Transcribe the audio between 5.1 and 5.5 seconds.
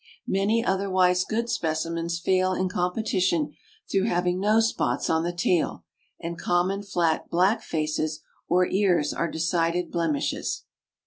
on the